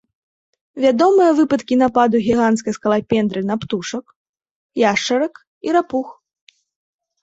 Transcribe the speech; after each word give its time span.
Вядомыя 0.85 1.31
выпадкі 1.39 1.77
нападу 1.83 2.15
гіганцкай 2.29 2.73
скалапендры 2.79 3.41
на 3.53 3.61
птушак, 3.63 4.05
яшчарак 4.91 5.33
і 5.67 5.81
рапух. 5.81 6.07